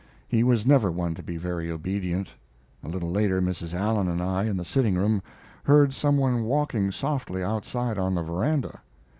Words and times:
He 0.27 0.43
was 0.43 0.65
never 0.65 0.89
one 0.89 1.13
to 1.13 1.21
be 1.21 1.37
very 1.37 1.69
obedient. 1.69 2.29
A 2.83 2.87
little 2.89 3.11
later 3.11 3.39
Mrs. 3.39 3.75
Allen 3.75 4.07
and 4.07 4.19
I, 4.19 4.45
in 4.45 4.57
the 4.57 4.65
sitting 4.65 4.95
room, 4.95 5.21
heard 5.65 5.93
some 5.93 6.17
one 6.17 6.41
walking 6.41 6.91
softly 6.91 7.43
outside 7.43 7.99
on 7.99 8.15
the 8.15 8.23
veranda. 8.23 8.81